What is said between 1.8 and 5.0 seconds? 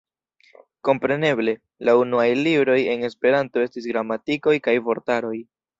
la unuaj libroj en Esperanto estis gramatikoj kaj